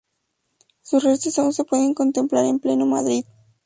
[0.81, 3.23] Sus restos aún se pueden contemplar en pleno Madrid.